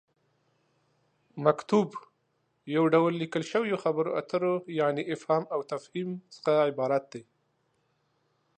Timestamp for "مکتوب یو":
1.45-2.83